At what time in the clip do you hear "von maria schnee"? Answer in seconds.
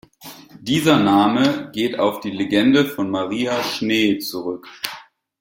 2.85-4.17